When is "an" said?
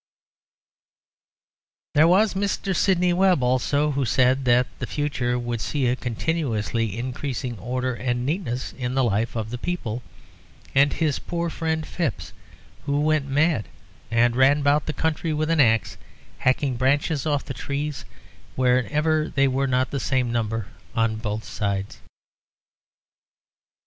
15.51-15.61